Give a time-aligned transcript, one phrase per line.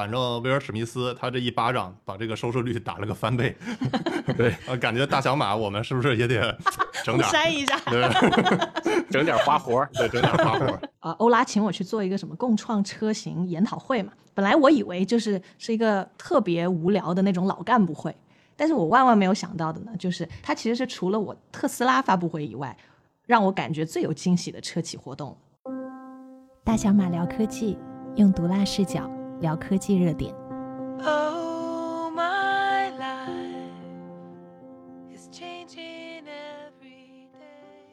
[0.00, 3.54] 反正威尔史密斯他这一巴掌把这个收视率打了个翻倍，
[4.34, 6.56] 对，呃，感觉大小马我们是不是也得
[7.04, 7.30] 整点儿？
[7.30, 7.78] 删一下。
[7.84, 9.90] 对，整点花活儿。
[9.92, 10.80] 对，整点花活。
[11.00, 18.16] 啊，欧拉请我去做一个什么共创车型研讨会嘛，本来我以为就是是一个特别无聊的那种老干部会，
[18.56, 22.74] 但是我万万没有想到的呢，就是它其实是除了我特斯拉发布会以外，
[23.26, 25.36] 让我感觉最有惊喜的车企活动。
[26.64, 27.76] 大小马聊科技，
[28.16, 29.10] 用毒辣视角
[29.40, 30.34] 聊科技热点。
[31.02, 33.30] Oh, my life
[35.14, 37.88] is changing every day.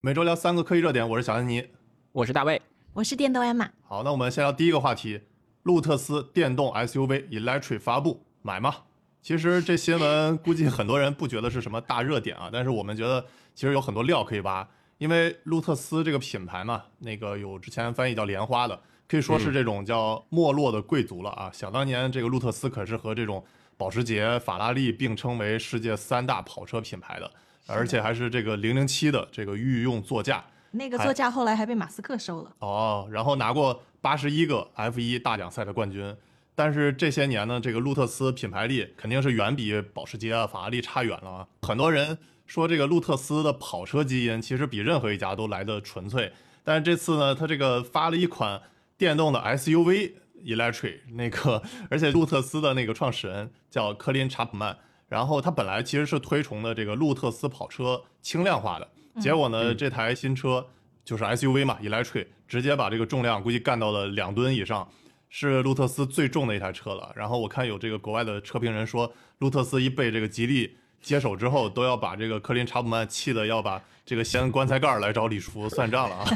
[0.00, 1.64] 每周聊三个科技热点，我是小安妮。
[2.10, 2.60] 我是大卫，
[2.92, 5.20] 我是电动艾玛，好，那我们先聊第一个话题：
[5.62, 8.74] 路特斯电动 SUV Electric 发布，买吗？
[9.22, 21.50] 其实这新闻估计很多人不觉得是什么大热点啊，但是我们觉得其实有很多料可以挖，因为路特斯这个品牌嘛，那个有之前翻译叫莲花的，可以说是这种叫没落的贵族了啊。
[21.52, 23.42] 想当年这个路特斯可是和这种
[23.76, 27.30] 保时捷、法拉利并称为世界三大跑车品牌的，
[27.66, 30.44] 而且还是这个零零七的这个御用座驾。
[30.70, 32.52] 那个座驾后来还被马斯克收了。
[32.58, 36.14] 哦，然后拿过八十一个 F 1大奖赛的冠军。
[36.54, 41.46] 但是这些年呢，这个路特斯品牌力肯定是远比保时捷啊、法拉利差远了啊。
[41.62, 46.32] 很多人说这个路特斯的跑车基因其实比任何一家都来的纯粹，
[46.64, 48.60] 但是这次呢，他这个发了一款
[48.98, 50.12] 电动的 SUV
[50.44, 54.76] Electric，那个而且路特斯的那个创始人叫科林查普曼，
[55.08, 58.88] 然后他本来其实是推崇的这个路特斯跑车轻量化的，
[59.20, 60.66] 结果呢，这台新车
[61.04, 64.88] 就是 SUV 嘛，Electric 直接把这个重量估计干到了两吨以上，
[65.28, 67.12] 是路特斯最重的一台车了。
[67.14, 76.26] 然后我看有这个国外的车评人说，路特斯一被这个吉利接手之后，都要把这个科林查普曼气的要把这个掀棺材盖儿来找李叔算账了啊。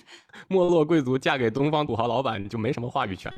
[0.48, 3.30] 没落贵族嫁给东方土豪老板就没什么话语权。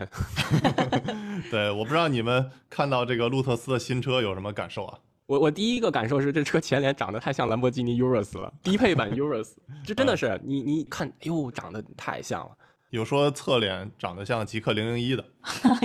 [1.51, 4.99] 对，我不知道你们看到这个路特斯的新车有什么感受啊？
[5.27, 9.53] 我我第一个感受是，这车前脸长得太像兰博基尼 Urus 了，低配版 Urus，
[9.85, 12.51] 这真的是你你看，哎呦，长得太像了。
[12.91, 15.25] 有说侧脸长得像极氪零零一的，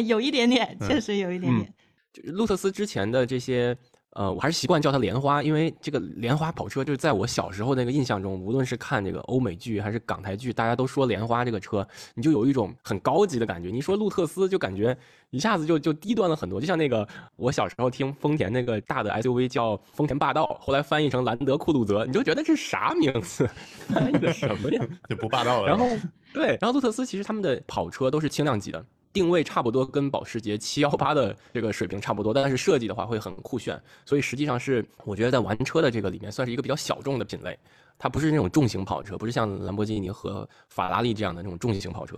[0.06, 1.74] 有一点点，确实有一点点。
[2.12, 3.78] 就路特斯之前的这些，
[4.16, 13.70] 呃，我还是习惯叫它莲花，因为这个莲花跑车就是在我小时候那个印象中，无论是看这个欧美剧还是港台剧，大家都说莲花这个车，你就有一种很高级的感觉。
[13.70, 14.98] 你说路特斯，就感觉
[15.32, 16.62] 一下子就就低端了很多。
[16.62, 17.06] 就像那个
[17.36, 23.46] 我小时候听丰田那个大的 SUV 叫丰田霸道，后来翻译成兰德酷路泽，你就觉得这是啥名字？
[23.94, 24.88] 翻译的什么呀？
[25.10, 25.68] 就不霸道了。
[25.70, 25.86] 然后
[26.34, 37.58] 对，然后路特斯其实他们的跑车都是轻量级的，定位差不多跟保时捷718的这个水平差不多，但是设计的话会很酷炫，所以实际上是我觉得在玩车的这个里面算是一个比较小众的品类，
[37.98, 42.18] 它不是那种重型跑车，不是像兰博基尼和法拉利这样的那种重型跑车。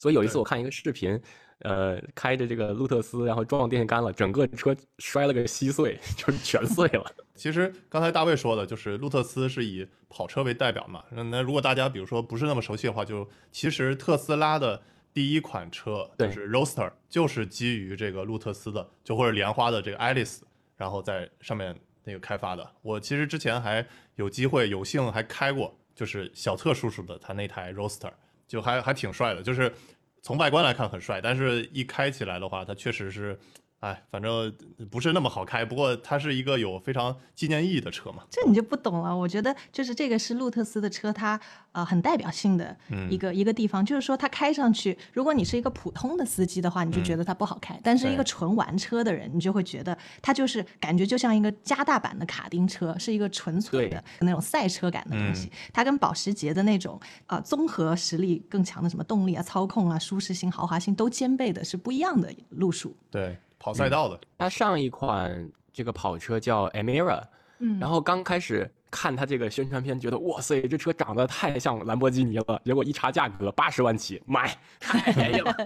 [0.00, 1.18] 所以有一次我看一个视频，
[1.60, 7.06] 呃，开着这个路特斯，然后撞电线杆了，整个车摔了个稀碎，就是全碎了。
[7.36, 11.02] 其实刚才大卫说的，就是路特斯是以跑车为代表嘛。
[11.10, 14.82] 那那如果大家比如说不是那么熟悉的话，就其实特斯拉的
[15.14, 20.40] 第一款车就是 Roadster，就是基于这个路特斯的，就或者莲花的这个 Alice，
[20.76, 22.70] 然后在上面那个开发的。
[22.82, 23.86] 我其实之前还
[24.16, 28.12] 有机会有幸还开过，就是小特叔叔的他那台 Roadster，
[28.46, 29.72] 就还还挺帅的，就是
[30.20, 33.38] 从外观来看很帅，但是一开起来的话，它确实是。
[33.84, 34.50] 哎，反正
[34.90, 38.22] 不是那么好开，不过它是一个有非常纪念意义的车嘛。
[38.30, 39.14] 这你就不懂了。
[39.14, 41.38] 我觉得就是这个是路特斯的车，它
[41.72, 42.74] 呃很代表性的
[43.10, 55.52] 一个、一个地方，就是说它开上去，如果你是一个普通的司机的话，你就觉得它不好开；但是一个纯玩车的人，你就会觉得它就是感觉就像一个加大版的卡丁车，是一个纯粹的那种赛车感的东西。
[55.74, 62.96] 它跟保时捷的那种呃综合实力更强的什么动力啊、操控啊、舒适性、豪华性都兼备的是不一样的路数。
[63.10, 67.22] 对，跑赛道的，它上一款这个跑车叫 Amira，
[67.60, 72.60] 嗯然后刚开始看它这个宣传片，觉得哇塞，这车长得太像兰博基尼了。
[72.62, 75.56] 结果一查价格，八十万起，买， 太便宜了。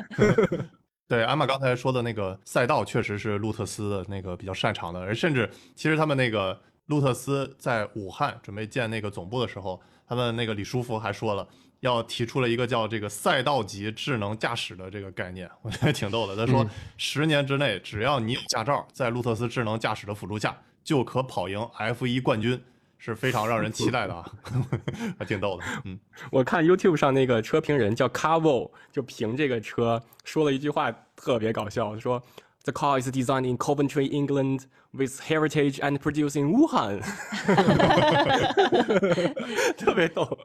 [1.09, 6.57] 对，艾玛刚才说的那个赛道确实是路特斯的那个比较擅长的，而甚至其实他们那个
[6.87, 11.49] 路特斯在武汉准备建那个总部的时候，他们那个李书福还说了，
[11.81, 16.35] 要提出了一个叫这个赛道级智能驾驶的这个概念， 我觉得挺逗的。
[16.35, 22.61] 他说，十年之内，只要你有驾照，在路特斯智能驾驶的辅助下，就可跑赢 F 一冠军，
[22.99, 24.25] 是非常让人期待的啊，
[25.19, 25.65] 还挺逗的。
[25.85, 25.99] 嗯，
[26.33, 32.21] 我看 YouTube 上那个车评人叫 Carvo，就评这个车说了一句话特别搞笑，说
[32.69, 37.01] The car is designed in Coventry, England, with heritage and produced in Wuhan，
[39.79, 40.39] 特别逗。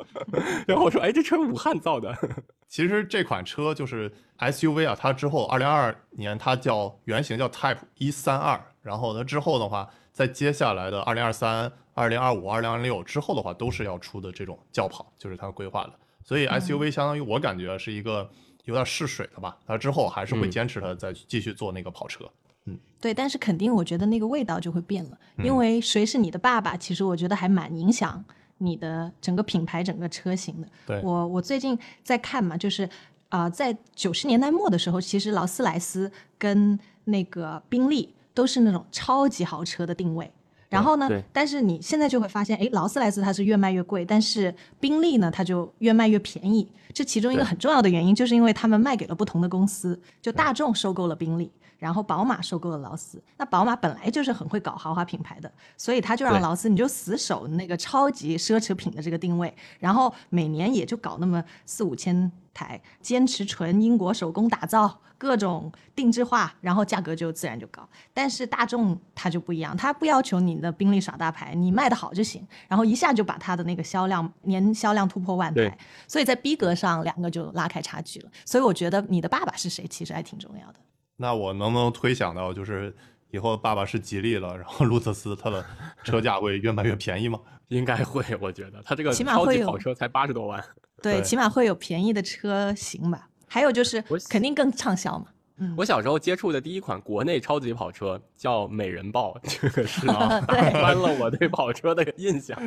[0.66, 2.18] 然后我说，哎，这车武汉造的。
[2.70, 4.10] 其实这款车就是
[4.40, 15.92] SUV 啊，它之后二零二二年它叫原型叫 Type 一三二，然后它之后的话，在接下来的二零二三、二零二五、二零二六之后的话，都是要出的这种轿跑，就是它规划的。
[16.24, 18.30] 所以 SUV 相当于我感觉是一个
[18.66, 22.26] 有点试水的吧，他之后还是会嗯坚持他再继续做那个跑车。
[22.66, 28.24] 嗯对，但是肯定我觉得那个味道就会变了，嗯因为谁是你的爸爸，其实我觉得还蛮影响
[28.60, 30.68] 你的整个品牌、整个车型的。
[30.86, 32.86] 对我我最近在看嘛，就是
[33.28, 40.32] 啊、呃在九十年代末的时候，其实劳斯莱斯跟那个宾利都是那种超级豪车的定位。
[40.74, 46.68] 然后呢，但是你现在就会发现，哎，劳斯莱斯它是越卖越贵，但是宾利呢，它就越卖越便宜。
[46.94, 51.52] 这其中一个很重要的原因，就是因为他们卖给了不同的公司，就大众收购了宾利，
[51.84, 53.22] 然后宝马收购了劳斯。
[53.36, 67.86] 那宝马本来就是很会搞豪华品牌的，所以他就让劳斯你就死守那个超级奢侈品的这个定位，然后每年也就搞那么四五千台，坚持纯英国手工打造，各种定制化，然后价格就自然就高。
[68.14, 75.78] 但是大众它就不一样，它不要求你的宾利耍大牌，你卖的好就行，然后一下就把它的那个销量年销量突破万台，
[76.08, 78.32] 所以在逼格上两个就拉开差距了。
[78.46, 80.76] 所以我觉得你的爸爸是谁，其实还挺重要的。
[81.18, 82.96] 那我能不能推想到，就是
[83.32, 85.66] 以后爸爸是吉利了，然后 路特斯它的
[86.04, 87.40] 车价会越卖越便宜吗？
[87.70, 90.64] 应该会，我觉得它这个起码超级会有跑车才八十多万。
[91.02, 93.28] 对，对起码会有便宜的车型吧。
[93.48, 95.26] 还有就是肯定更畅销嘛。
[95.78, 100.08] 我小时候接触的第一款国内超级跑车叫美人豹，这个是
[100.48, 102.60] 翻了我对跑车的印象，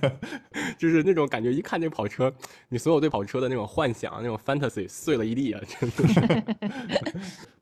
[0.78, 2.32] 就是那种感觉，一看这跑车，
[2.68, 6.42] 你所有对跑车的那种幻想、那种 fantasy 碎了一地啊，真的是。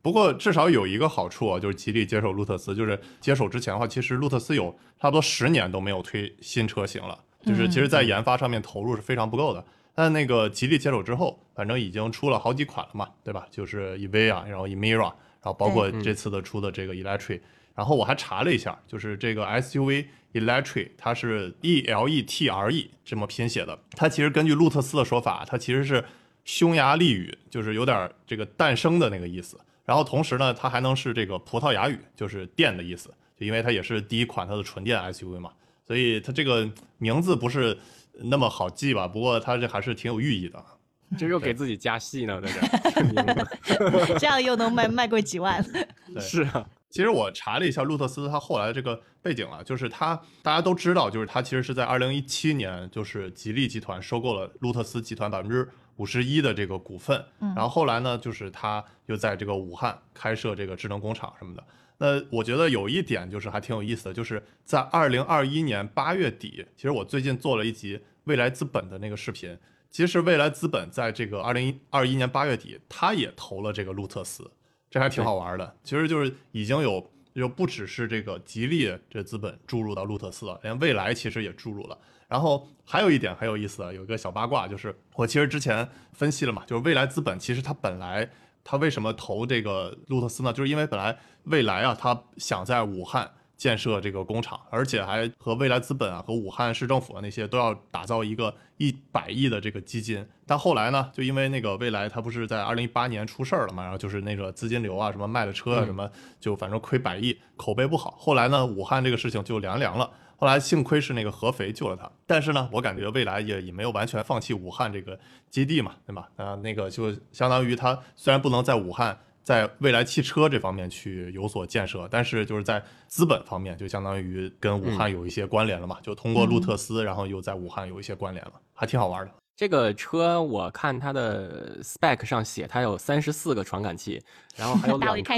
[0.00, 9.65] 不过至少有一个好处啊，就是吉利接手路特斯，就是接手之前的话，其实路特斯有差不多十年都没有推新车型了，就是其实在研发上面投入是非常不够的。
[9.94, 13.47] 但那个吉利接手之后，反正已经出了好几款了嘛，对吧？
[13.50, 17.41] 就是 Evea，然后 Emira，然后包括这次的出的这个 Electric，
[17.75, 23.79] 然后我还查了一下，就是这个 SUV Electric，它是 E L E T R E 这么拼写的。
[23.91, 26.03] 它其实根据路特斯的说法，它其实是
[26.44, 29.59] 匈牙利语，就是有点这个诞生的那个意思。
[29.85, 35.50] 然后同时呢，它还能是这个葡萄牙语，就是电的意思，就因为它也是第一款它的纯电 SUV 嘛，
[35.87, 37.77] 所以它这个名字不是
[38.25, 39.09] 那么好记吧？
[39.09, 40.64] 不过它这还是挺有寓意的。
[41.19, 45.62] 这又给自己加戏呢，在这儿 这样又能卖卖贵几万。
[46.19, 61.62] 是啊，其实我查了一下路特斯它后来的这个背景啊，就是它大家都知道，就是它其实是在二零一七年，就是吉利集团收购了路特斯集团百分之五十一的这个股份，然后后来呢，就是它又在这个武汉开设这个智能工厂什么的。
[62.03, 69.57] 那我觉得有一点就是还挺有意思的，就是在二零二一年八月底，其实我最近做了一集未来资本的那个视频。
[69.89, 74.51] 其实未来资本在这个二零二一年八月底，他也投了这个路特斯，
[74.91, 75.77] 这还挺好玩的。
[75.85, 81.97] 其实就是已经有就不只是这个吉利这资本注入到路特斯了，连未来其实也注入了。
[82.27, 88.29] 然后还有一点很有意思的，有一个小八卦，就是我其实之前分析了嘛，就是未来资本其实它本来
[88.64, 90.53] 它为什么投这个路特斯呢？
[90.53, 100.26] 就是因为本来未来啊，他想在武汉建设这个工厂，而且还和未来资本啊和武汉市政府啊那些都要打造一个一百亿的这个基金。
[100.47, 106.11] 但后来呢，就因为那个未来他不是在二零一八年出事儿了嘛，然后就是那个资金流啊，什么卖了车啊，什么
[106.41, 108.15] 就反正亏百亿，口碑不好。
[108.19, 110.10] 后来呢，武汉这个事情就凉凉了。
[110.43, 115.17] 后来幸亏是那个合肥救了他，但是呢，我感觉未来也也没有完全放弃武汉这个
[115.49, 116.29] 基地嘛，对吧？
[116.34, 129.32] 啊、那个就相当于他虽然不能在武汉在未来汽车这方面去有所建设，但是就是在资本方面就相当于跟武汉有一些关联了嘛，就通过路特斯，然后又在武汉有一些关联了，还挺好玩的。
[129.63, 134.21] 这个车我看它的 spec 上写它有三十四个传感器，
[134.57, 135.35] 然后还有 两颗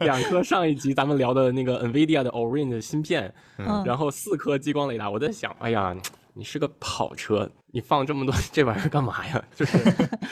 [0.00, 5.08] 两颗上一集咱们聊的那个 NVIDIA 的 Orin 芯片，嗯然后四颗激光雷达。
[5.08, 5.96] 我在想，哎呀，
[6.32, 9.44] 你是个跑车，你放这么多 这玩意儿干嘛呀？
[9.54, 9.78] 就是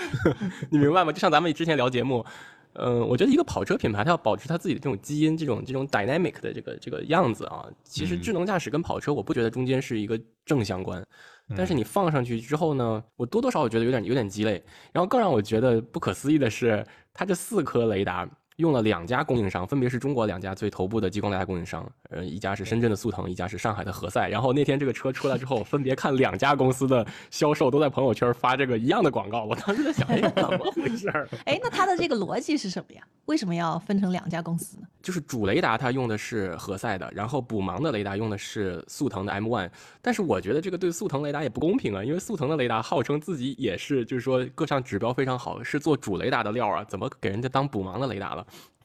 [0.68, 1.12] 你明白吗？
[1.12, 2.26] 就像咱们之前聊节目。
[2.74, 7.66] 嗯，我觉得一个跑车品牌，它要保持它自己的这种基因，这种这种 dynamic 的这个这个样子啊。
[7.84, 11.06] 其实智能驾驶跟跑车，我不觉得中间是一个正相关。
[11.56, 14.62] 但是你放上去之后呢，我多多少少觉得有点有点鸡肋。
[14.92, 24.28] 然后更让我觉得不可思议的是，它这四颗雷达，用了两家供应商，分别是中国两家最头部的激光雷达供应商，呃，一家是深圳的速腾，一家是上海的何赛。
[24.28, 31.28] 然后那天这个车出来之后，分别看两家公司的销售都在朋友圈发这个一样的广告，我当时在想，哎，怎么回事儿？
[31.46, 33.02] 哎，那它的这个逻辑是什么呀？
[33.26, 34.86] 为什么要分成两家公司呢？
[35.02, 39.70] 就是主雷达它用的是何赛的，然后补盲的雷达用的是速腾的 M1。
[40.00, 48.41] 但是我觉得这个对速腾雷达也不公平啊，因为速腾的雷达号称自己也是，就是说各项指标非常好，是做主雷达的料啊，怎么给人家当补盲的雷达了？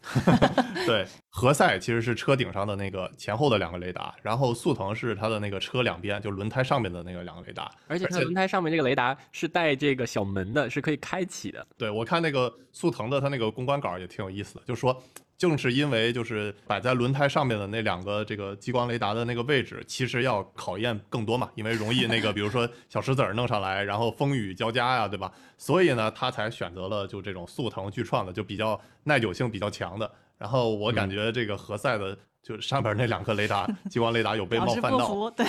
[0.86, 7.70] 对，何塞其实是车顶上的那个前后的两个雷达，然后速腾是它的那个车两边，就轮胎上面的那个两个雷达。
[7.88, 11.66] 而且它轮胎上面这个雷达是带这个小门的，是可以开启的。
[11.78, 14.96] 对我看那个速腾的它那个公关稿也挺有意思的，就说
[15.38, 25.32] 正是因为就是摆在轮胎上面的那两个这个激光雷达的那个位置，其实要考验更多嘛，因为容易那个比如说小石子儿弄上来，然后风雨交加呀，对吧？
[25.58, 30.12] 所以呢，他才选择了就这种速腾巨创的，就比较耐久性比较强的。
[30.40, 35.46] 然后我感觉这个何赛的就上边那两颗雷达激光雷达有被冒犯到，对，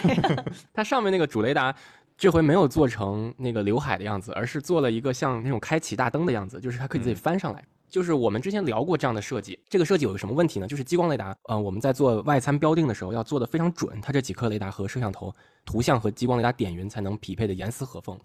[0.73, 1.75] 它上面那个主雷达
[2.17, 7.65] 这回没有做成那个刘海的样子，而是做了一个像那种开启大灯的样子，就是它可以自己翻上来。
[7.91, 10.67] 就是我们之前聊过这样的设计，这个设计有个什么问题呢？
[10.67, 18.19] 就是激光雷达，呃，我们在做外参标定的时候要做的非常准，它这几颗雷达和摄像头图像和激光雷达点云才能匹配的严丝合缝。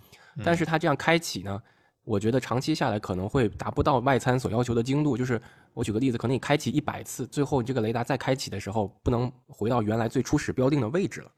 [0.44, 1.62] 但是它这样开启呢，
[2.04, 5.18] 我觉得长期下来可能会达不到外参所要求的精度。
[5.18, 5.42] 就是
[5.74, 11.32] 我举个例子，可能你开启一百次，最后这个雷达再开启的时候，不能回到原来最初始标定的位置了。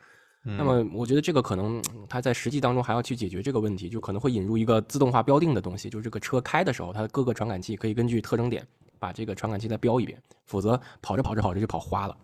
[0.47, 8.63] 那么我觉得这个可能嗯它在实际当中还要去解决这个问题，就可能会引入一个自动化标定的东西，就是这个车开的时候，它的各个传感器可以根据特征点
[8.99, 12.15] 把这个传感器再标一遍，否则跑着跑着跑着就跑花了。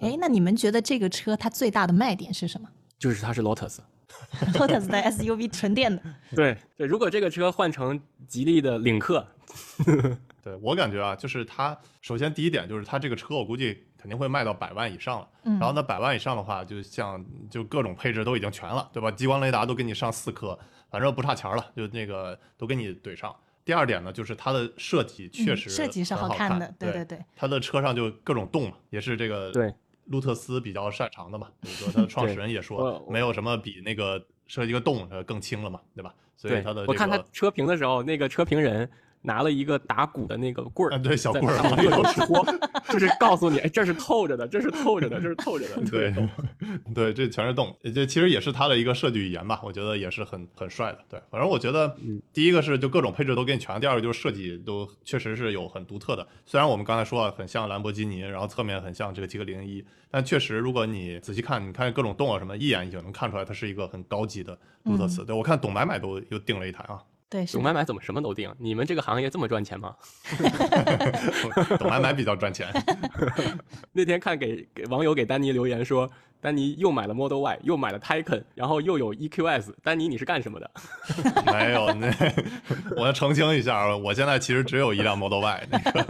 [0.00, 2.66] 哎，那你们觉得这个车它最大的卖点是什么
[2.98, 6.02] 就是它是 Lotus，？Lotus 的 SUV 纯电的，
[6.34, 9.26] 对对，如果这个车换成吉利的领克，
[10.42, 15.28] 对我感觉啊，就是它首先第一点就是它这个车，我估计肯定会卖到百万以上了。
[15.44, 19.10] 嗯然后呢，百万以上的话，就像就各种配置都已经全了，对吧？
[19.10, 20.58] 激光雷达都给你上四颗，
[20.90, 23.34] 反正不差钱了，就那个都给你怼上。
[23.64, 27.18] 第二点呢，就是它的设计确嗯实设计是很好看的，对对对。
[27.34, 31.48] 它的车上就各种洞嘛，也是这个对路特斯比较擅长的嘛。
[31.60, 36.14] 比如说，它的创始人也说，没有什么比那个设计个洞呃更轻了嘛，对吧？
[36.36, 38.88] 所以对它的，我看它车评的时候，那个车评人
[39.26, 42.46] 拿了一个打鼓的那个棍儿，啊，对小棍儿往里头戳，
[42.92, 45.82] 就是告诉你，哎，这是透着的，这是透着的，这是透着的。
[45.90, 46.14] 对，
[46.94, 50.98] 对，这全是洞，这其实也是它的一个设计语言吧，我觉得也是很很帅的。
[51.08, 51.96] 对，反正我觉得，
[52.32, 56.24] 第一个是就各种配置都给你全，第二个就是设计都确实是有很独特的。
[56.44, 65.24] 虽然我们刚才说啊，很像兰博基尼，然后侧面很像这个极氪零一，但确实如果你仔细看，你看各种洞啊什么，一眼就能看出来它是一个很高级的路特斯。
[65.24, 68.54] 对我看董买买都又订了一台啊，对，是董买买怎么什么都定？
[68.58, 69.94] 你们这个行业这么赚钱吗？
[71.78, 72.68] 董买买比较赚钱。
[73.92, 76.08] 那天看给给网友给丹尼留言说，
[76.40, 80.70] 丹尼又买了 Model Y，又买了 Taycan，然后又有 EQS，丹尼你是干什么的？
[81.52, 82.08] 没有，那
[82.96, 86.04] 我要澄清一下，啊，我现在其实只有一辆 Model Y，那个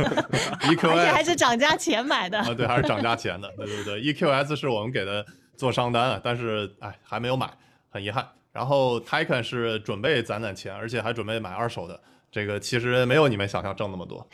[0.61, 2.39] EQS 而且还是涨价前买的。
[2.41, 5.25] 啊，对，还是涨价前的，对对对，EQS 是我们给的
[5.57, 7.51] 做商单啊，但是哎还没有买，
[7.89, 8.29] 很遗憾。
[8.57, 12.01] 然后 Taycan 是准备攒攒钱，而且还准备买二手的，
[12.33, 14.27] 这个其实没有你们想象挣那么多。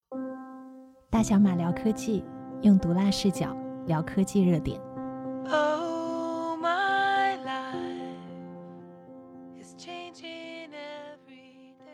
[1.12, 2.24] 大小马聊科技，
[2.62, 3.54] 用毒辣视角
[3.86, 4.80] 聊科技热点。
[5.50, 8.22] Oh, my life
[9.60, 11.92] is changing every day.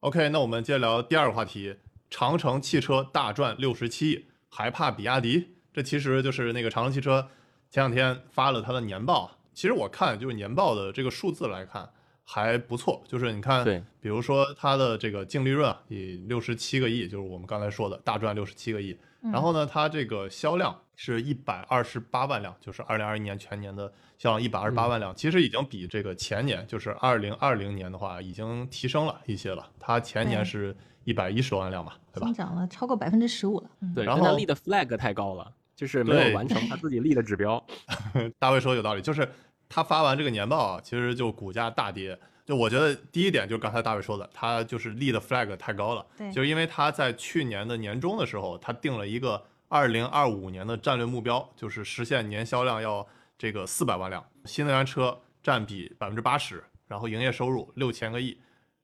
[0.00, 1.76] OK，那我们接着聊第二个话题，
[2.08, 5.54] 长城汽车大赚六十七亿，还怕比亚迪？
[5.74, 7.28] 这其实就是那个长城汽车
[7.68, 11.88] 前两天发了它的年报，其实我看就是年报的这个数字来看
[12.24, 29.68] 还不错，就是你看，对，比如说它的这个净利润啊，以六十七个亿，就是我们刚才说的大赚六十七个亿，然后呢，它这个销量是一百二十八万辆，就是二零二一年全年的销量一百二十八万辆，其实已经比这个前年，就是二零二零年的话，已经提升了一些了。
[29.80, 32.34] 它前年是一百一十万辆嘛，对吧增？
[32.34, 33.70] 长了超过百分之十五了。
[33.80, 35.52] 嗯，对，然后立的 flag 太高了，
[35.82, 37.60] 就是没有完成他自己立的指标。
[38.38, 39.28] 大卫说有道理，就是
[39.68, 42.16] 他发完这个年报啊，其实就股价大跌。
[42.46, 53.04] 就我觉得第一点就是刚才大卫说的，他就是立的 flag 太高了，对就是因为他在去年的年中的时候，他定了一个二零二五年的战略目标，就是实现年销量要
[53.36, 58.38] 这个四百万辆，新能源车占比百分之八十，然后营业收入六千个亿。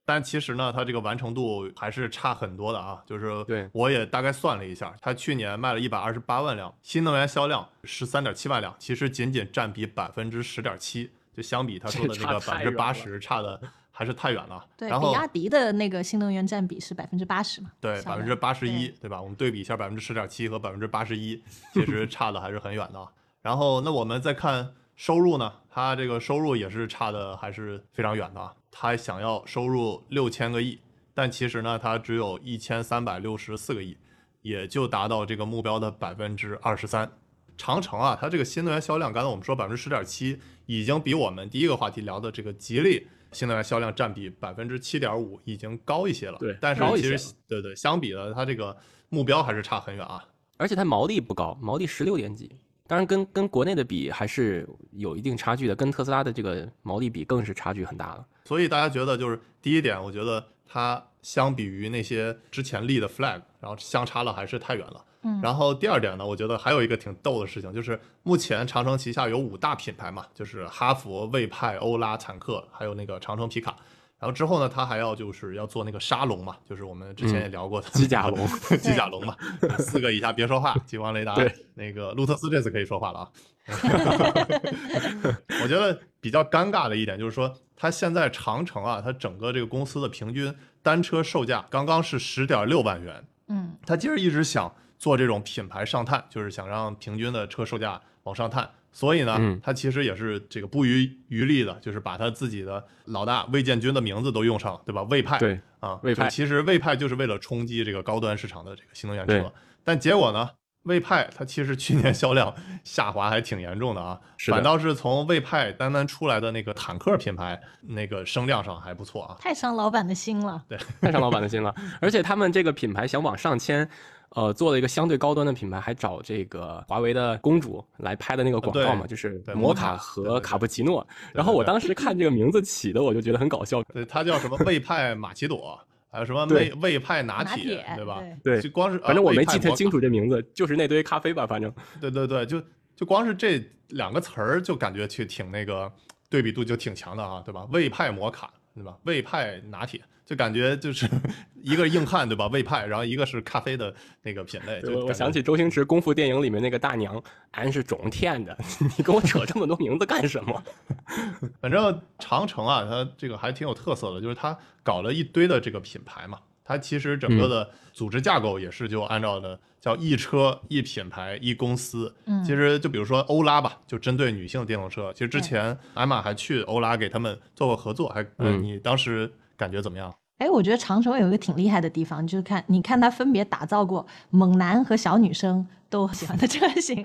[0.09, 2.99] 但其实呢，它这个完成度还是差很多的啊。
[3.05, 13.61] 就是对我也大概算了一下，它去年卖了一百二十八万辆，新能源销量十三点七万辆，其实仅仅占比百分之十点七，就相比他说的那个百分之八十差的
[13.91, 14.67] 还是太远了。
[14.79, 17.71] 对，然后比亚迪的那个新能源占比是百分之八十嘛？
[17.79, 19.21] 对，百分之八十一对，对吧？
[19.21, 21.43] 我们对比一下，百分之十点七和百分之八十一，
[21.75, 23.07] 其实差的还是很远的啊。
[23.43, 28.73] 然后，那我们再看收入呢，它这个收入也是差的还是非常远的啊。
[28.73, 30.79] 它想要收入六千个亿，
[31.15, 33.97] 但其实呢，它只有一千三百六十四个亿，
[34.43, 37.11] 也就达到这个目标的百分之二十三。
[37.57, 46.39] 长城啊，它这个新能源销量，刚才我们说百分之十点七，已经比我们第一个话题聊的这个吉利新能源销量占比百分之七点五已经高一些了。
[46.39, 48.77] 对但是其实对对，相比的它这个
[49.09, 50.25] 目标还是差很远啊。
[50.57, 52.57] 而且它毛利不高，毛利十六点几，
[52.89, 58.27] 当然跟跟国内的比还是有一定差距的，跟特斯拉的这个毛利比更是差距很大了。
[58.47, 65.05] 所以大家觉得就是第一点，我觉得它相比于那些之前立的 flag，然后相差了还是太远了。
[65.23, 73.77] 嗯然后第二点呢，我觉得还有一个挺逗的事情，就是目前长城旗下有五大品牌嘛，就是哈弗、魏派、欧拉、坦克，还有那个长城皮卡。
[74.19, 78.47] 然后之后呢，他还要就是要做那个沙龙嘛，就是我们之前也聊过的、机甲龙，
[78.81, 79.37] 机甲龙嘛，
[79.79, 81.55] 四个以下别说话，激光雷达对。
[81.75, 83.31] 那个路特斯这次可以说话了啊。
[85.63, 98.69] 我觉得比较尴尬的一点就是说，它现在长城啊，它整个这个公司的平均单车售价刚刚是十点六万元，嗯，他其实一直想做这种品牌上探，就是想让平均的车售价往上探。
[98.91, 105.03] 所以呢，嗯他其实也是这个不遗余力的，就是把他自己的老大魏建军的名字都用上了，对吧？
[105.05, 109.53] 魏派，对啊，魏派其实魏派就是为了冲击这个高端市场的这个新能源车，
[109.85, 110.49] 但结果呢，
[110.85, 119.37] 魏派它其实去年 销量下滑还挺严重的啊，是的反倒是从魏派单单出来的那个坦克品牌那个声量上还不错啊。
[119.39, 120.65] 太伤老板的心了。
[120.67, 121.73] 对太伤老板的心了。
[122.01, 123.89] 而且他们这个品牌想往上牵，
[124.31, 131.07] 呃，做了一个相对高端的品牌，还找这个华为的公主来拍的那个广告嘛，就是对摩卡和卡布奇诺。
[131.33, 133.83] 然后我当时看这个名字起的，我就觉得很搞笑。
[133.85, 135.79] 对，它叫什么魏派玛奇朵，
[136.11, 138.23] 还有什么对魏魏派拿拿铁对吧？
[138.45, 142.63] 对就光是反正我没记太太清楚这名字，就是那堆咖啡吧，反正对对对，就
[142.95, 145.91] 就光是这两个词儿，就感觉去挺那个
[146.29, 147.67] 对比度就挺强的啊，对吧？
[147.73, 148.97] 魏派摩卡，对吧？
[149.05, 151.09] 魏派拿铁，就感觉就是
[151.63, 152.47] 一个硬汉，对吧？
[152.49, 154.83] 魏派，然后一个是咖啡的那个品类。
[154.83, 157.21] 就我我想起周星驰功夫电影里面那个大娘，
[157.53, 158.55] 俺是种田的，
[158.99, 160.63] 你跟我扯这么多名字干什么？
[161.63, 166.39] 反正长城啊，它这个还挺有特色的，就是它搞了一堆的这个品牌嘛。
[166.63, 172.15] 它其实整嗯个的组织架构也是就按照的叫一车一品牌一公司。
[172.27, 175.11] 嗯其实就比如说欧拉吧，就针对女性电动车。
[175.15, 180.15] 其实之前艾玛还去欧拉给他们做过合作，还呃嗯你当时感觉怎么样？
[180.39, 187.05] 哎，我觉得长城有一个挺厉害的地方，就是看你看它分别打造过猛男和小女生都喜欢的车型，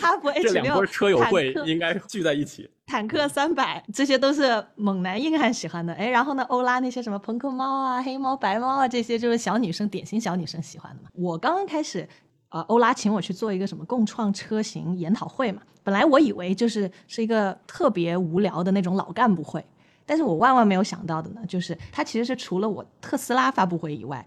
[0.00, 2.68] 哈弗 H 这两车友会应该聚在一起。
[2.86, 5.94] 坦克三百，这些都是猛男硬汉喜欢的。
[5.94, 11.08] 哎，然后呢，欧拉那些什么朋克猫啊、黑猫、白猫啊，这些就是小女生典型小女生喜欢的嘛。
[11.14, 12.06] 我刚刚开始，
[12.50, 19.64] 呃，欧拉请我去做一个什么共创车型研讨会嘛，本来我以为就是是一个特别无聊的那种老干部会，
[20.12, 24.22] 但是我万万没有想到的呢，就是它其实是除了我特斯拉发布会以外，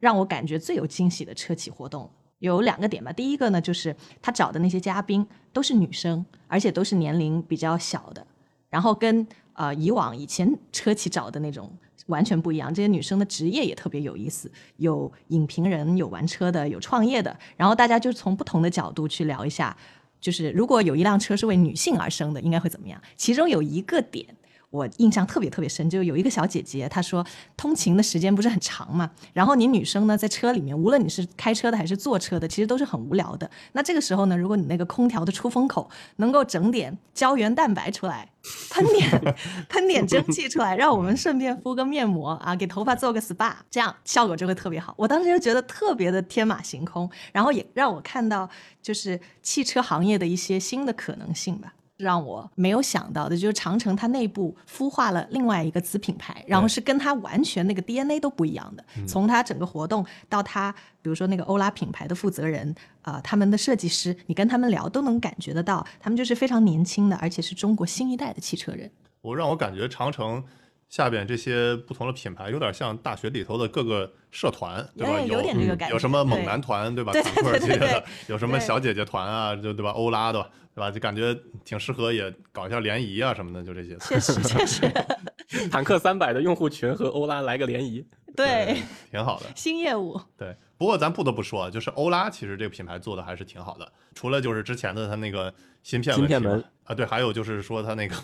[0.00, 2.10] 让我感觉最有惊喜的车企活动。
[2.38, 8.26] 有两个点吧，第一个呢，就是他找的那些嘉宾都是女生，而且都是年龄比较小的，
[8.70, 11.70] 然后跟呃以往以前车企找的那种
[12.06, 12.72] 完全不一样。
[12.72, 19.76] 这些女生的职业也特别有意思，有影评人，有玩车的，有创业的，然后大家就从不同的角度去聊一下，
[20.18, 22.98] 就是如果有一辆车是为女性而生的，应该会怎么样？
[23.18, 24.26] 其中有一个点。
[24.70, 27.24] 我印象特别特别深，就有一个小姐姐，她说
[27.56, 33.50] 通勤的时间不是很长嘛，然后你女生呢在车里面，无论你是开车的还是坐车的，其实都是很无聊的。
[33.72, 38.30] 那这个时候呢，如果你那个空调的出风口能够整点胶原蛋白出来，
[38.70, 39.36] 喷点
[39.68, 44.92] 喷点蒸汽出来，让我们顺便敷个面膜啊，给头发做个 SPA，这样效果就会特别好。
[44.98, 48.50] 我当时就觉得特别的天马行空，然后也让我看到
[48.82, 51.72] 就是汽车行业的一些新的可能性吧。
[51.96, 58.84] 让我没有想到的就是长城它内部孵化了另外一个子品牌，然后是跟它完全那个 DNA 都不一样的。
[59.06, 68.90] 从它整个活动到它，比如说那个欧拉品牌的负责人啊、呃他们的设计师，你跟他们聊都能感觉得到，他们就是非常年轻的，而且是中国新一代的汽车人。
[69.22, 70.44] 我让我感觉长城
[70.88, 75.14] 下边这些不同的品牌有点像大学里头的各个社团，对吧？
[75.14, 77.12] 哎有点这个感觉有什么猛男团，对吧？
[77.14, 79.90] 对坦克对对对系列的，有什么小姐姐团啊，就对吧？
[79.90, 80.40] 欧拉的，
[80.74, 80.90] 对吧？
[80.90, 83.96] 就感觉挺适合也搞一下联谊啊什么的，就这些。
[83.96, 84.88] 确实，确实，
[85.70, 89.46] 坦克三百的用户群和欧拉来个联谊，对，挺好的。
[89.54, 98.14] 新业务，对，不过咱不得不说，就是欧拉其实这个品牌做的还是挺好的，除了就是之前的它那个芯片问题芯片门啊，对，还有就是说它那个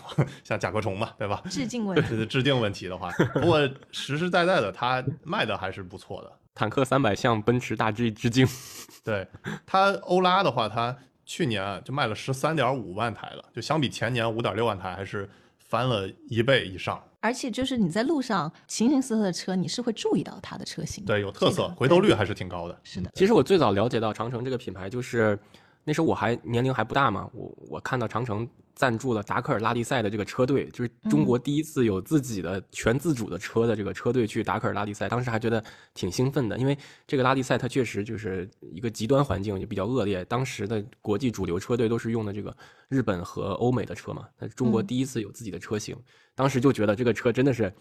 [0.43, 1.41] 像甲壳虫嘛，对吧？
[1.49, 2.25] 致敬问题。
[2.25, 3.59] 致敬问题的话，不过
[3.91, 6.31] 实实在在的，它卖的还是不错的。
[6.55, 8.47] 坦克三百向奔驰大 G 致敬。
[9.03, 9.27] 对
[9.65, 10.95] 它欧拉的话，它
[11.25, 17.03] 去年啊就卖了十三点五万台了，就相比前年五点六万台，还是翻了一倍以上。
[17.23, 21.05] 而且就是你在路上形形色色的车，你是会注意到它的车型。
[21.05, 22.77] 对，有特色这个，回头率还是挺高的。
[22.83, 25.39] 是的，其实我最早了解到长城这个品牌，就是
[25.83, 40.23] 那时候我还年龄还不大嘛，我我看到长城赞助了达喀尔拉力赛的这个车队，就是中国第一次有自己的全自主的车的这个车队去达喀尔拉力赛，当时还觉得挺兴奋的，因为这个拉力赛它确实就是一个极端环境，也比较恶劣。
[40.25, 42.55] 当时的国际主流车队都是用的这个
[42.87, 45.95] 日本和欧美的车嘛，那中国嗯第一次有自己的车型，
[46.33, 47.71] 当时就觉得这个车真的是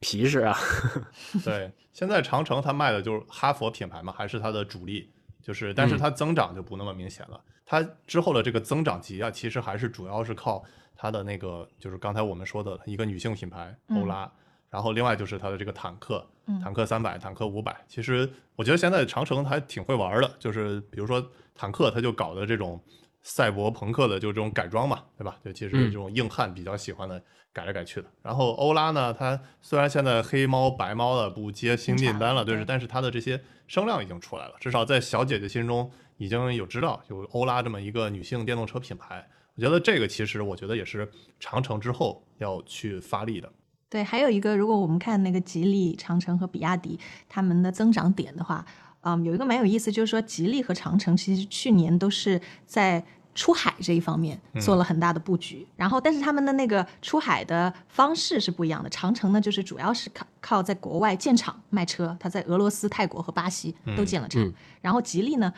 [0.00, 0.58] 皮实啊。
[1.44, 5.10] 对，现在长城它卖的就是哈佛品牌嘛，还是它的主力，
[5.44, 7.40] 就是但是它增长就不那么明显了。
[7.66, 10.64] 它之后的这个增长级啊，其实还是主要是靠
[10.96, 14.30] 它的那个，就是刚才我们说的一个女性品牌欧拉，
[14.70, 17.76] 然后另外就是它的这个坦克，嗯坦克三百、坦克五百。
[17.86, 22.82] 其实我觉得现在长城还挺会玩的，就是比如说坦克，它就搞的这种
[23.24, 25.36] 赛博朋克的，就这种改装嘛，对吧？
[25.44, 27.20] 就其实嗯这种硬汉比较喜欢的
[27.52, 28.06] 改来改去的。
[28.22, 39.26] 然后欧拉呢，它虽然现在黑猫白猫的不接新订单了，对，是但是它的这些声量已经出来了，至少在小姐姐心中已经有知道有欧拉这么一个女性电动车品牌。
[39.56, 41.10] 我觉得这个其实我觉得也是
[41.40, 43.50] 长城之后要去发力的。
[43.88, 48.66] 对，还有一个，如果我们看那个吉利、长城和比亚迪他们的增长点的话，
[49.04, 58.88] 嗯，有一个蛮有意思，就是说吉利和长城其实去年都是在出海这一方面做了很大的布局，然后但是他们的那个出海的方式是不一样的。
[58.88, 64.54] 长城呢，就是主要是靠靠在国外建厂卖车，它在俄罗斯、泰国和巴西都建了厂，嗯。
[64.80, 65.52] 然后吉利呢，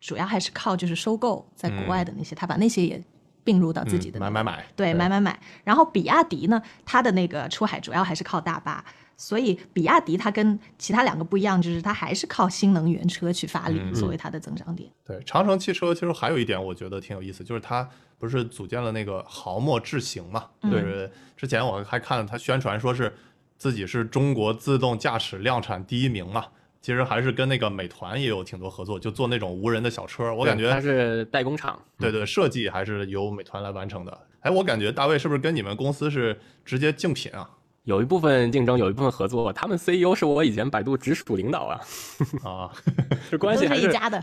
[0.00, 3.02] 主要还是靠就是收购在国外的那些，他把那些也
[3.44, 4.94] 并入到自己的、嗯买买买，对。
[4.94, 5.38] 买买买。
[5.64, 8.82] 然后比亚迪呢，它的那个出海主要还是靠大巴，
[9.18, 14.88] 所以比亚迪它跟其他两个不一样，就是它还是靠新能源车去发力，嗯作为它的增长点。
[15.04, 20.46] 对，长城汽车其实还有一点我觉得挺有意思，就是它不是组建了那个豪墨智行嘛？
[20.62, 23.12] 嗯就是之前我还看它宣传说是
[23.58, 26.46] 自己是中国自动驾驶量产第一名嘛。
[26.80, 30.32] 其实还是跟那个美团也有挺多合作，就做那种无人的小车。
[30.32, 34.16] 我感觉它是代工厂，对对，设计还是由美团来完成的。
[34.40, 37.50] 哎，我感觉大卫是不是跟你们公司是直接竞品啊？
[37.88, 39.50] 有一部分竞争，有一部分合作。
[39.50, 41.80] 他们 CEO 是我以前百度直属领导啊，
[42.44, 42.70] 啊，
[43.30, 44.22] 这关系还是是一家的，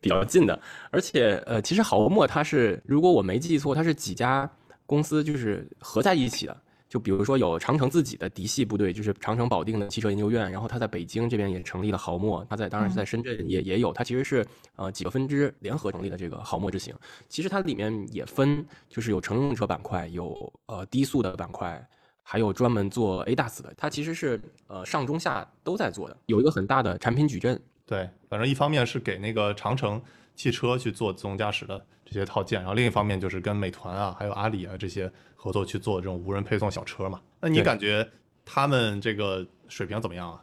[0.00, 0.60] 比较近的。
[0.90, 4.50] 而且呃，其实豪墨它是，如果我没记错，它是几家
[4.84, 6.56] 公司就是合在一起的。
[6.88, 16.92] 就比如说有长城自己的嫡系部队，就是长城保定的汽车研究院，然后它在北京这边也成立了豪墨，它在当然是在深圳也也有，它其实是呃几个分支联合成立的这个豪墨之行。
[17.28, 21.84] 其实它里面也分，就是有乘用车板块，有呃低速的板块，
[22.26, 27.60] 还有专门做 ADAS 的，它其实是呃上中下都在做的，有一个很大的产品矩阵。
[27.86, 30.02] 对，反正一方面是给那个长城
[30.34, 37.20] 汽车去做自动驾驶的这些套件，然后另一方面就是跟美团啊，还有阿里啊这些合作去做这种无人配送小车嘛。
[37.40, 38.08] 那你感觉
[38.42, 40.42] 他们这个水平怎么样啊？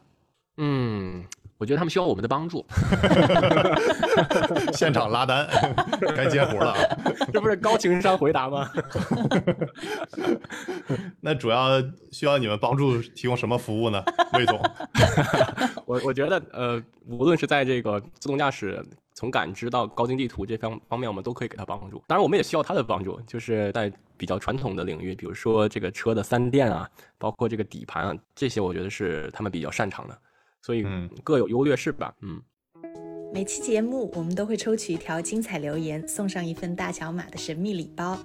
[0.58, 1.24] 嗯，
[1.62, 2.66] 我觉得他们需要我们的帮助。
[4.74, 5.46] 现场拉单，
[6.16, 6.78] 该接活了啊！
[7.32, 8.68] 这不是高情商回答吗？
[11.22, 14.60] 那主要需要你们帮助提供什么服务呢，魏总？
[15.86, 22.02] 我我觉得，呃，无论是在这个自动驾驶从感知到高精地图这方方面，我们都可以给他帮助。
[22.08, 30.18] 当然，我们也需要他的帮助，就是在比较传统的领域，比如说这个车的三电啊，包括这个底盘啊，这些我觉得是他们比较擅长的，
[30.62, 32.14] 所以嗯各有优劣势吧。
[32.22, 32.40] 嗯，
[33.34, 38.18] 每期节目我们都会抽取一条精彩留言，送上一份大小马的神秘礼包。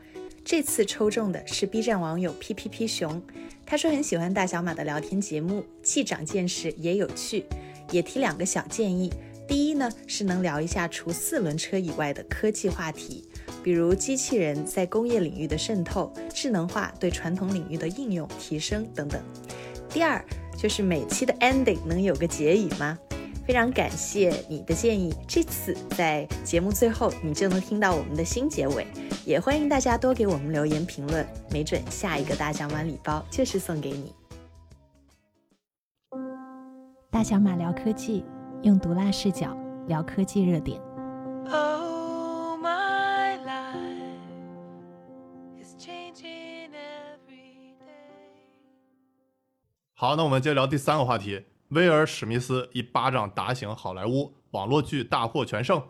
[0.45, 3.21] 这次抽中的是 B 站网友 P P P 熊，
[3.65, 7.43] 他说很喜欢大小马的聊天节目，既长见识也有趣，
[7.91, 9.11] 也提两个小建议。
[9.45, 13.27] 第一呢是能聊一下除四轮车以外的科技话题，
[13.63, 19.21] 比如机器人在工业领域的渗透、智能化对传统领域的应用提升等等。
[19.89, 20.23] 第二
[20.55, 22.97] 就是每期的 ending 能有个结语吗？
[23.45, 28.85] 非常感谢你的建议，这次在节目最后你就能听到我们的新结尾。
[29.25, 34.13] 也欢迎大家多给我们留言评论，没准下一个大奖碗礼包就是送给你。
[37.09, 38.23] 大小马聊科技，
[38.63, 40.86] 用毒辣视角聊科技热点。
[49.99, 51.43] 好，那我们接着聊第三个话题。
[51.69, 55.81] 威尔史密斯一巴掌打醒好莱坞，网络剧大获全胜。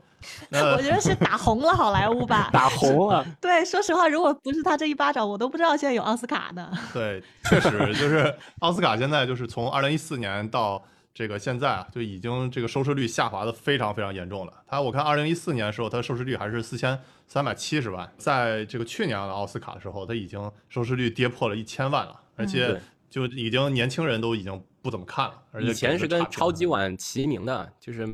[0.48, 2.50] 那 我觉得是打红了好莱坞吧。
[2.54, 3.26] 打红了。
[3.42, 6.72] 对，说实话，如果不是他这一巴掌，我都不知道现在有奥斯卡呢。
[6.94, 10.82] 对，确实就是奥斯卡现在就是从二零一四年到
[11.14, 14.54] 这个现在啊，就已经这个收视率下滑的非常非常严重了。
[14.66, 28.06] 他我看二零一四年的时候，他收视率还是四千三百七十万，在这个去年的奥斯卡的时候，他已经收视率跌破了一千万了，而且对就已经年轻人都已经不怎么看了，而且以前是跟超级碗齐名的，就是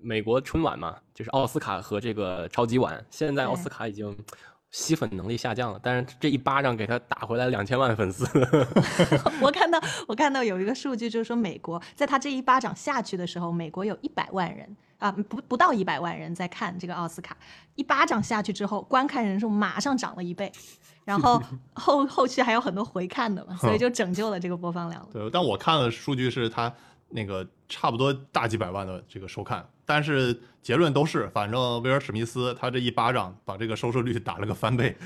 [0.00, 3.04] 美国春晚嘛，就是奥斯卡和这个超级碗。
[3.10, 4.16] 现在奥斯卡已经
[4.72, 8.26] 吸粉能力下降了，但是这一巴掌给他打回来两千万粉丝。
[9.40, 17.36] 我看到我看到有一个数据，就是说美国在他这一巴掌下去的时候，美国有一百万人啊，不不到一百万人在看这个奥斯卡，
[17.74, 20.50] 一巴掌下去之后，观看人数马上涨了一倍，
[21.04, 21.42] 然后
[21.74, 25.08] 后后续还有很多回看的嘛，所以就拯救了这个播放量了。
[25.12, 26.72] 对，但我看的数据是它
[27.12, 34.96] 那个差不多大几百万的这个收看，但是结论都是，反正威尔史密斯他这一巴掌把这个收视率打了个翻倍。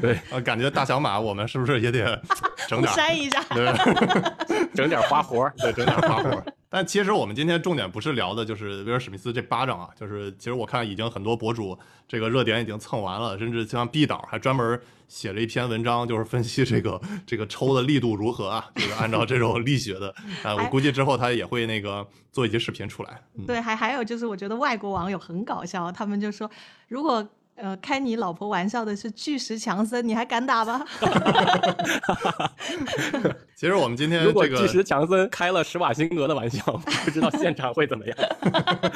[0.00, 2.20] 对，啊，感觉大小马我们是不是也得
[2.68, 2.94] 整点儿？
[2.96, 3.72] 删一下，对，
[4.74, 5.54] 整点花活儿。
[5.58, 6.44] 对，整点花活儿。
[6.68, 23.22] 但其实我们今天重点不是聊的就是威尔史密斯这巴掌啊，就是其实我看已经很多博主这个热点已经蹭完了，甚至像毕导还专门写了一篇文章，就是分析这个 这个抽的力度如何啊，就是按照这种力学的啊，我估计之后他也会那个做一些视频出来。
[23.34, 26.50] 嗯，对，还还有就是，我觉得外国网友很搞笑，他们就说，
[26.88, 30.84] 如果呃开你老婆玩笑的是巨石强森，你还敢打吗？
[33.56, 36.62] 其实我们今天如果这个巨石强森开了施瓦辛格的玩笑，
[37.04, 38.16] 不知道现场会怎么样。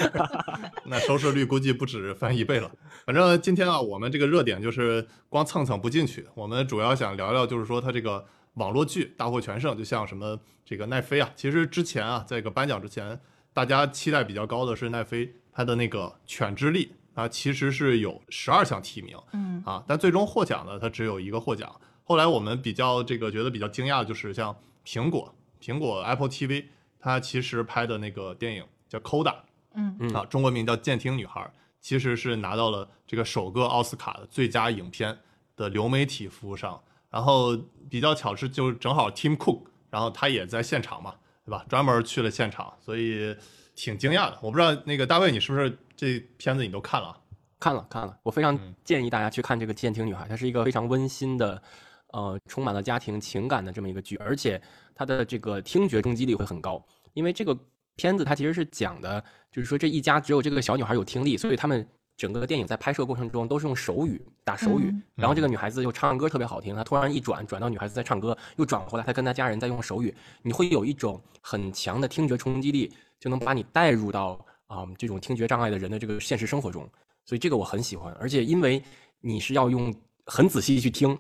[0.84, 2.70] 那收视率估计不止翻一倍了。
[3.06, 13.18] 反正今天啊，我们这个热点就是光蹭蹭不进去，我们主要想聊聊，就是说他这个网络剧大获全胜，就像什么这个奈飞啊，其实之前啊，在这个颁奖之前，
[13.54, 16.86] 大家期待比较高的是奈飞他的那个《犬之力》
[17.20, 21.70] 啊，其实是有十二项提名，嗯啊，但最终获奖的它只有一个获奖。
[22.02, 26.64] 后来我们比较这个觉得比较惊讶的就是像苹果，苹果 Apple TV，
[26.98, 29.33] 它其实拍的那个电影叫《Coda》。
[29.74, 31.40] 嗯嗯啊，中国名叫《监听女孩》，
[31.80, 35.16] 其实是拿到了这个首个奥斯卡的最佳影片
[35.54, 36.83] 的流媒体服务商。
[37.11, 37.56] 然后
[37.88, 41.64] 比较巧是，就正好 Tim Cook，然后他也在现场嘛，对吧？
[41.68, 43.37] 专门去了现场，所以
[43.80, 44.38] 挺惊讶的。
[44.42, 47.16] 我不知道那个大卫，你是不是这片子你都看了啊？
[47.58, 51.62] 看了看了，我非常嗯建议大家去看这个《监听女孩》，它是一个非常温馨的，
[52.08, 54.60] 呃，充满了家庭情感的这么一个剧，而且
[54.94, 57.58] 它的这个听觉冲击力会很高，因为这个
[57.96, 61.86] 片子它其实是讲的，就是说这一家只有这个小女孩有听力，所以他们
[62.20, 76.87] 整个电影在拍摄过程中都是用手语打手语，嗯然后这个女孩子又唱歌特别好听，她突然一转转到女孩子在唱歌，又转回来，她跟她家人在用手语，你会有一种很强的听觉冲击力，就能把你带入到啊、这种听觉障碍的人的这个现实生活中。
[77.24, 78.83] 所以这个我很喜欢，而且因为
[79.22, 79.94] 你是要用
[80.26, 81.18] 很仔细去听，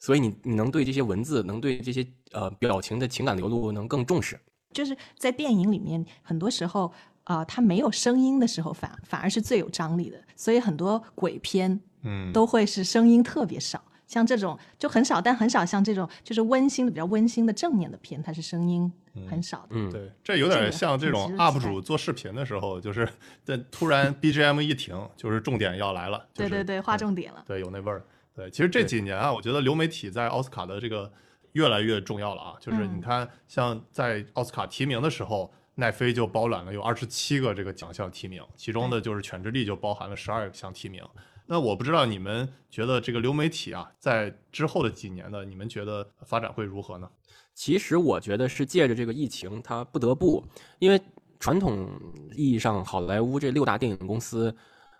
[0.00, 4.36] 所以你你能对这些文字，能对这些呃表情的情感流露能更重视。
[4.72, 6.92] 就是在电影里面，很多时候
[7.30, 13.80] 啊、呃它没有声音的时候反反而是最有张力的，所以很多鬼片嗯，都会是声音特别少。
[14.08, 18.92] 像这种就很少，但很少像这种就是温馨的、比较温馨的正面的片，它是声音
[19.28, 19.66] 很少的。
[19.70, 23.08] 嗯，对，这有点像这种 UP 主做视频的时候，就是
[23.44, 26.26] 在突然 BGM 一停，就是重点要来了。
[26.34, 27.44] 就是对对对，划重点了。
[27.46, 28.04] 对，有那味儿。
[28.34, 31.12] 对，其实这几年啊，我觉得流媒体在奥斯卡的这个
[31.52, 32.54] 越来越重要了啊。
[32.58, 41.02] 就是你嗯看，像在奥斯卡提名的时候，奈飞就包揽了有二十七个这个奖项提名，其中的就是《犬之力》就包含了十二项提名。
[41.46, 47.10] 那我不知道你们觉得这个流媒体啊，在之后的几年呢，你们觉得发展会如何呢？
[47.54, 50.44] 其实我觉得是借着这个疫情，它不得不，
[50.78, 51.00] 因为
[51.40, 51.90] 传统
[52.36, 54.54] 意义上好莱坞这六大电影公司，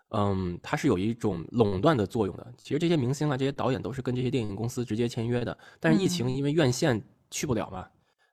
[0.08, 2.52] 嗯，它是有一种垄断的作用的。
[2.58, 5.56] 其实这些明星啊，这些导演都是跟这些电影公司直接签约的。
[5.78, 7.86] 但是疫情因为院线去不了嘛，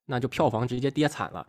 [0.08, 1.46] 那就票房直接跌惨了。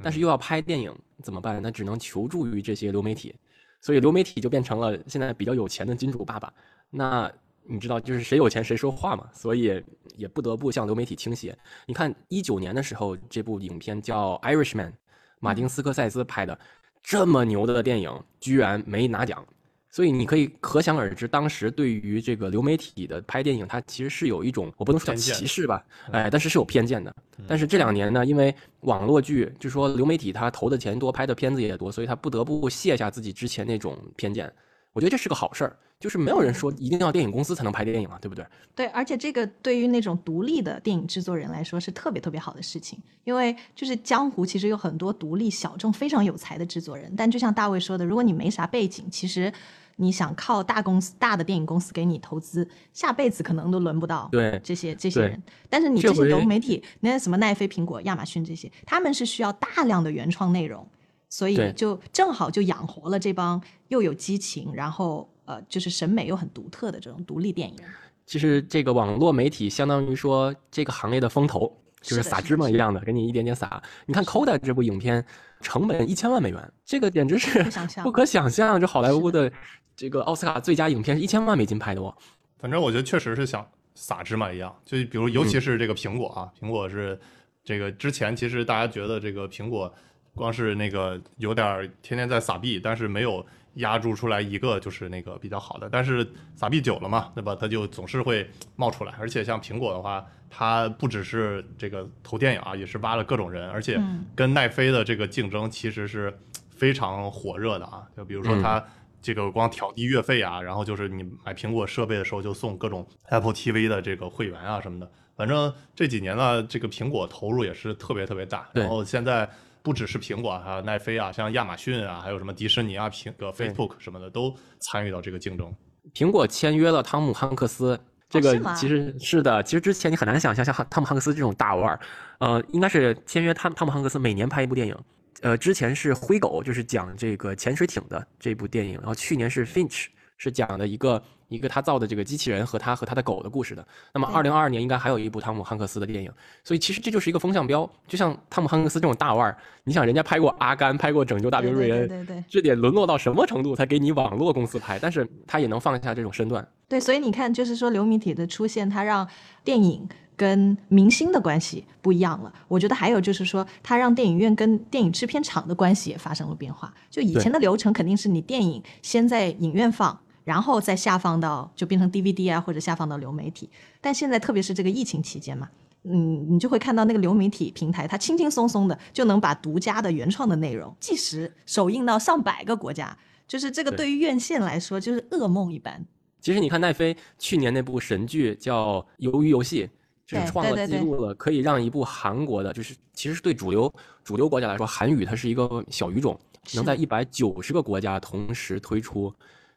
[0.00, 1.60] 但是又要拍电影怎么办？
[1.60, 3.34] 那只能求助于这些流媒体，
[3.80, 6.52] 所以流媒体就变成了现在比较有钱的金主爸爸。
[6.90, 7.30] 那
[7.64, 9.82] 你知道，就是谁有钱谁说话嘛，所以
[10.16, 11.56] 也不得不向流媒体倾斜。
[11.86, 14.90] 你看，一九年的时候，这部影片叫《Irishman》，
[15.38, 16.58] 马丁斯科塞斯拍的，
[17.02, 19.46] 这么牛的电影居然没拿奖，
[19.92, 27.14] 所以你可以可想而知，当时对于这个流媒体的拍电影，它其实是有一种我不能说叫歧视吧，哎，但是是有偏见的。
[27.46, 34.50] 但是这两年呢，因为网络剧，就说流媒体它投的钱多，拍的片子也多，所以它不得不卸下自己之前那种偏见。
[34.94, 38.44] 我觉得这是个好事儿，就是没有人说一定要电影公司才能拍电影啊，对不对？
[38.74, 49.50] 对，而且这个对于那种独立的电影制作人来说是特别特别好的事情，因为就是江湖其实有很多独立小众非常有才的制作人，但就像大卫说的，如果你没啥背景，其实
[49.96, 55.42] 你想靠大公司、大的电影公司给你投资，下辈子可能都轮不到对这些这些人。
[55.68, 60.86] 但是你这些流媒体，那什么奈飞、苹果、亚马逊这些，他们是需要大量的原创内容，
[61.28, 67.76] 所以就正好就养活了这帮又有激情，然后呃就是审美又很独特的这种独立电影。
[68.24, 73.82] 其实这个网络媒体相当于说这个行业的风投，就是撒芝麻一样的，给你一点点撒。
[74.06, 75.24] 你看《Coda》这部影片
[75.60, 77.62] 成本一千万美元，这个简直是
[78.02, 78.80] 不可想象。
[78.80, 79.50] 这好莱坞的
[79.96, 82.14] 这个奥斯卡最佳影片是一千万美金拍的哦。
[82.58, 87.18] 反正我觉得确实是像撒芝麻一样，就比如尤其是这个苹果啊，苹果是
[87.64, 89.92] 这个之前其实大家觉得这个苹果
[90.34, 97.56] 光是那个有点儿天天在撒币，但是没有压住出来一个就是那个比较好的，但是撒币久了嘛，对吧？
[97.58, 106.36] 它就总是会冒出来，而且像苹果的话，它不只是这个投电影啊，也是挖了各种人，而且嗯跟奈飞的这个竞争其实是
[106.70, 108.84] 非常火热的啊，就比如说他。
[109.24, 115.08] 这个光调低月费啊，然后就是你买苹果设备的时候就送各种 Apple TV 的这个会员啊什么的。
[115.36, 118.68] 反正这几年呢，这个苹果投入也是特别特别大。
[118.72, 119.48] 然后现在
[119.80, 125.72] 不只是苹果，还有奈飞啊，像亚马逊啊，还有什么迪士尼啊、苹个 Facebook 什么的都参与到这个竞争。
[126.12, 127.96] 苹果签约了汤姆汉克斯，
[128.40, 132.00] 这个其实是的，其实之前你很难想象像汉汤姆汉克斯这种大腕儿，
[132.38, 134.96] 呃，应该是签约汤汤姆汉克斯每年拍一部电影。
[135.42, 140.06] 呃，之前是灰狗，就是讲这个潜水艇的这部电影，然后去年是 Finch，
[140.42, 143.86] 是讲的一个一个他造的这个机器人和他和他的狗的故事的。
[144.12, 146.28] 那么对二零二二年应该还有一部汤姆汉克斯的电影，
[146.64, 147.88] 所以其实这就是一个风向标。
[148.08, 154.98] 就像汤姆汉克斯这种大腕儿，你想人家拍过《阿甘》，拍过《拯救大兵瑞恩》，对对这得沦落到什么程度才给你网络公司拍？
[154.98, 156.66] 但是他也能放下这种身段。
[156.88, 159.26] 对，所以你看，就是说流媒体的出现，它让
[159.64, 162.52] 电影跟明星的关系不一样了。
[162.68, 166.92] 我觉得还有就是说，它让电影院跟电影制片厂的关系也发生了变化。
[167.08, 173.68] 就以前的流程肯定是你电影先在影院放，然后再下放到就变成 DVD 啊，或者下放到流媒体。
[174.00, 175.68] 但现在特别是这个疫情期间嘛。
[176.04, 186.04] 嗯，你就会看到那个流媒体平台，它轻轻松松的就能把独家的原创的内容即时首映到上百个国家，就是这个对对于院线来说就是噩梦一般。
[186.40, 189.00] 其实你看奈飞去年那部神剧叫
[189.30, 189.86] 《鱿鱼游戏》，
[190.26, 196.36] 就是创了记录了，可以让一部韩国的，就是其实是对主流主流国家来说，韩语它是一个小语种，
[196.74, 199.32] 能在一百九十个国家同时推出，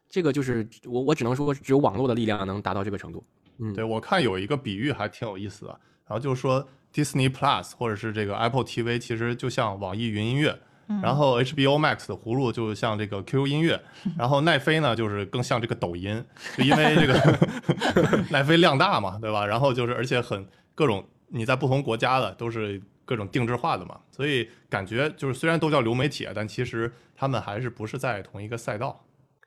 [0.10, 3.24] 这个就是我我只能说只有网络的力量能达到这个程度。
[3.60, 5.72] 嗯，对我看有一个比喻还挺有意思的，
[6.08, 10.60] 然后就是说 Disney Plus 或者是这个 Apple TV 其实就像网易云音乐。
[11.02, 13.82] 然后 HBO Max 的葫芦就像这个 QQ 音乐，
[14.20, 16.24] 然后奈飞呢就是更像这个抖音，
[16.56, 17.40] 就因为这个
[18.30, 19.48] 奈飞量大嘛，对吧？
[19.48, 29.04] 然后就是而且很各种你在不同国家的都是各种定制化的嘛，所以感觉就是虽然都叫流媒体，啊，但其实他们还是不是在同一个赛道。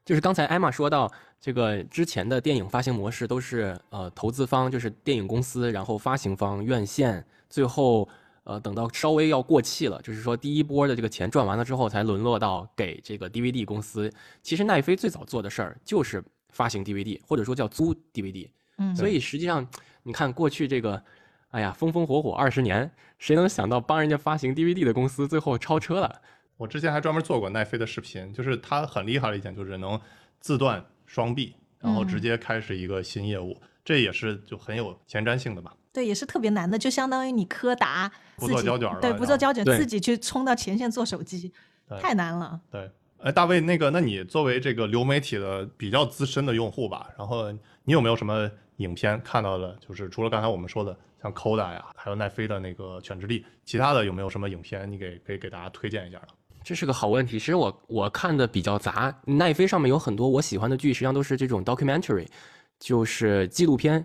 [0.09, 8.09] 就是刚才艾玛说到，这个之前的电影发行模式都是呃投资方就是电影公司，然后发行方院线，最后
[8.44, 14.11] 呃等到稍微要过气了，就是说第一波的这个钱赚完了之后，才沦落到给这个 DVD 公司。
[14.42, 18.49] 其实奈飞最早做的事儿就是发行 DVD，或者说叫租 DVD。
[18.79, 19.68] 嗯所以实际上
[20.05, 21.03] 你看过去这个，
[21.51, 26.23] 哎呀风风火火二十年，谁能想到帮人家发行 DVD 的公司最后超车了？
[26.59, 29.99] 我之前还专门做过奈飞的视频，就是它很厉害的一点就是能
[30.40, 35.73] 自断双臂，然后直接开始一个新业务，这也是就很有前瞻性的吧。
[35.92, 41.53] 对，也是特别难的，就相当于你柯达不自己做胶卷了对，不做胶卷，自己去冲到前线做手机，
[42.01, 42.61] 太难了。
[42.71, 47.51] 对，哎，大卫，那个，那你作为这个流媒体的比较资深的用户吧，然后
[47.85, 49.77] 你有没有什么影片看到的？
[49.81, 56.29] 就是除了刚才我们说的像 Coda 呀，还有奈飞的那个《犬之力》，其他的有没有什么影片你给可以给大家推荐一下的？
[56.69, 57.39] 这是个好问题。
[57.39, 62.27] 其实我我看的比较杂，奈飞上面有很多我喜欢的剧，实际上都是这种 documentary，
[62.79, 64.05] 就是纪录片。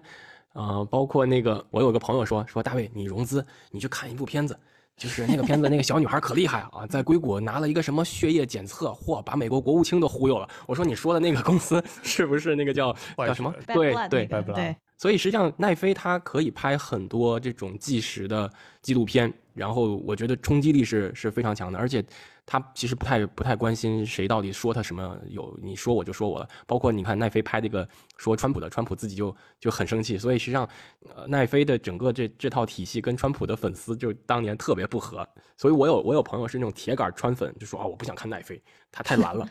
[0.54, 4.58] 呃，包括那个，我有个朋友说说大卫，你融资，你去看一部片子，
[4.95, 10.47] 就是那个片子，那个小女孩可厉害啊，在硅谷拿了一个什么血液检测，嚯，把美国国务卿都忽悠了。
[10.65, 18.49] 我说你说的那个公司 是不是那个叫叫什么对对对，所以实际上奈飞它可以拍很多这种纪实的
[18.82, 22.06] 纪录片，然后我觉得冲击力是是非常强的，而且
[22.45, 30.67] 他其实不太不太关心谁到底说他什么，有你说我就说我了，包括你看奈飞拍这个说川普的，川普自己就就很生气，所以实际上，
[31.15, 35.25] 呃，奈飞的整个这这套体系跟川普的粉丝就当年特别不合，
[35.56, 39.47] 所以我有我有朋友是那种铁杆川粉，就说啊我不想看奈飞，他太蓝了。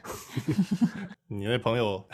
[1.28, 2.06] 你那朋友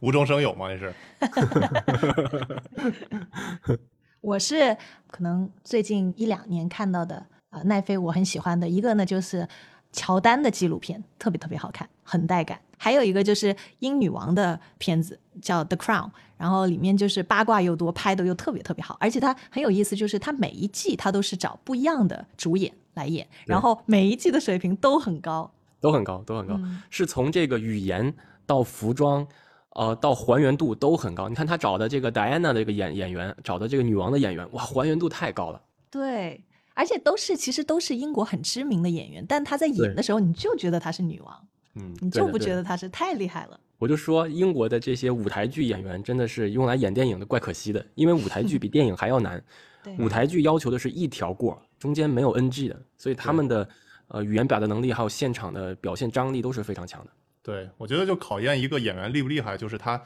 [0.00, 0.68] 无中生有吗？
[0.68, 0.94] 那是？
[4.22, 4.74] 我是
[5.08, 7.16] 可能最近一两年看到的
[7.50, 9.46] 啊、呃奈飞我很喜欢的一个呢，就是
[9.94, 12.60] 乔丹的纪录片，特别特别好看，很带感。
[12.76, 25.50] 还有一个就是英女王的片子，叫《The Crown》，然后里面就是八卦又多，拍的又特别特别好，而且它很有意思，就是它每一季它都是找不一样的主演来演，然后每一季的水平都很高。
[25.80, 28.12] 都很高，都很高，嗯是从这个语言
[28.46, 29.26] 到服装，
[29.70, 31.28] 呃，到还原度都很高。
[31.28, 35.60] 你看他找的这个戴安娜的这个演演员，找的这个女王的演员，哇，还原度太高了。
[35.90, 36.42] 对，
[36.74, 41.46] 而且都是其实都是英国很知名的演员，但她在演的时候，你就觉得她是女王，
[41.76, 43.58] 嗯，你就不觉得她是太厉害了。
[43.78, 49.42] 我就说英国的这些舞台剧演员真的是用来演电影的，怪可惜的，因为舞台剧比电影还要难。
[49.82, 53.68] 对，舞台剧要求的是一条过，中间没有 NG 的，所以他们的
[54.08, 57.10] 呃语言表达能力还有现场的表现张力都是非常强的。
[57.42, 60.02] 对，我觉得就考验一个演员厉不厉害，就是他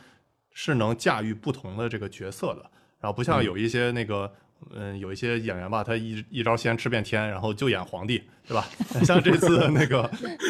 [0.52, 2.70] 是能驾驭不同的这个角色的。
[2.98, 4.28] 然后不像嗯有一些那个，
[4.74, 8.68] 嗯，有一些演员吧，他一一招先吃遍天，然后就演皇帝，对吧？
[9.04, 10.02] 像这次那个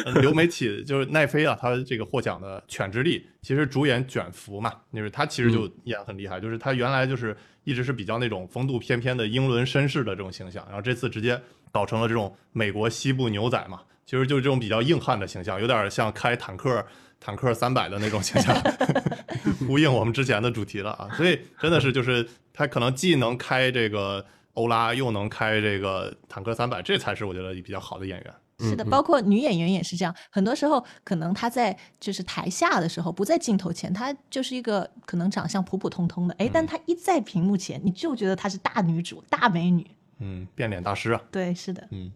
[0.05, 11.39] 呃流媒体就是奈飞啊，他这个获奖的《犬之力》，其实主演卷福嘛，就是他其实就演很厉害，就是他原来就是一直是比较那种风度翩翩的英伦绅士的这种形象，然后这次直接
[11.71, 16.85] 搞成了这种美国西部牛仔嘛，其实就是这种比较硬汉的形象，有点像开坦克
[17.19, 18.55] 坦克三百的那种形象，
[19.67, 21.09] 呼应我们之前的主题了啊。
[21.15, 28.33] 所以真的是就是他可能既能开这个欧拉，又能开这个坦克三百，这才是我觉得比较好的演员。
[28.61, 30.13] 是的，包括女演员也是这样。
[30.29, 39.87] 很多时候，可能她在就是台下的时候，不在镜头前，她就是一个可能长相普普通通的，哎，但她一在屏幕前，你就觉得她是大女主、大美女。
[40.19, 41.21] 嗯，变脸大师啊。
[41.31, 41.87] 对，是的。
[41.91, 42.11] 嗯，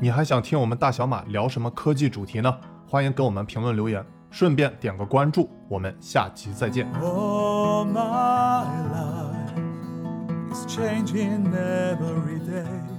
[0.00, 2.56] 你还想听我们大小马聊什么科技主题呢？
[2.86, 5.50] 欢迎给我们评论留言，顺便点个关注。
[5.68, 6.86] 我们下期再见。
[7.00, 12.89] Oh, my life is changing every day.